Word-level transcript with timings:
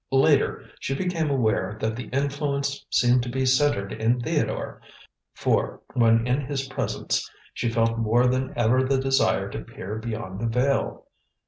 Later, 0.11 0.67
she 0.79 0.95
became 0.95 1.29
aware 1.29 1.77
that 1.79 1.95
the 1.95 2.05
Influence 2.07 2.83
seemed 2.89 3.21
to 3.21 3.29
be 3.29 3.45
centred 3.45 3.93
in 3.93 4.19
Theodore, 4.19 4.81
for 5.35 5.83
when 5.93 6.25
in 6.25 6.41
his 6.47 6.67
presence 6.67 7.29
she 7.53 7.69
felt 7.69 7.99
more 7.99 8.25
than 8.25 8.51
ever 8.57 8.81
the 8.81 8.97
desire 8.97 9.47
to 9.51 9.59
peer 9.61 9.99
behind 9.99 10.39
the 10.39 10.47
veil. 10.47 11.05